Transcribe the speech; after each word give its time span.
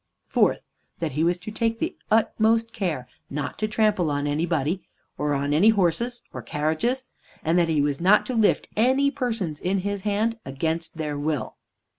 Fourth, 0.25 0.63
that 0.97 1.11
he 1.11 1.23
was 1.23 1.37
to 1.37 1.51
take 1.51 1.77
the 1.77 1.95
utmost 2.09 2.73
care 2.73 3.07
not 3.29 3.59
to 3.59 3.67
trample 3.67 4.09
on 4.09 4.25
anybody, 4.25 4.81
or 5.15 5.35
on 5.35 5.53
any 5.53 5.69
horses 5.69 6.23
or 6.33 6.41
carriages, 6.41 7.03
and 7.43 7.55
that 7.59 7.69
he 7.69 7.81
was 7.83 8.01
not 8.01 8.25
to 8.25 8.33
lift 8.33 8.67
any 8.75 9.11
persons 9.11 9.59
in 9.59 9.81
his 9.81 10.01
hand 10.01 10.39
against 10.43 10.97
their 10.97 11.19
will. 11.19 11.55